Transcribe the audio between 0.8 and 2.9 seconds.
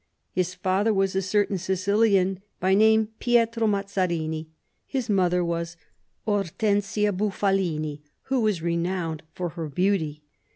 was a certain Sicilian, by